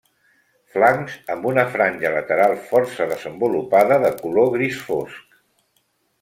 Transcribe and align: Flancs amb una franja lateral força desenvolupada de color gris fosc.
Flancs 0.77 1.17
amb 1.33 1.45
una 1.49 1.65
franja 1.75 2.13
lateral 2.15 2.55
força 2.71 3.07
desenvolupada 3.13 4.01
de 4.07 4.13
color 4.25 4.51
gris 4.57 4.83
fosc. 4.89 5.39